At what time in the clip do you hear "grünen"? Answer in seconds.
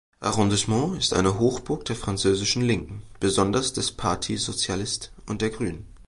5.51-5.85